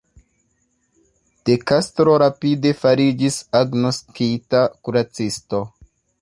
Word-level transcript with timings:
De 1.49 1.57
Castro 1.71 2.15
rapide 2.23 2.71
fariĝis 2.79 3.37
agnoskita 3.61 4.63
kuracisto. 4.89 5.63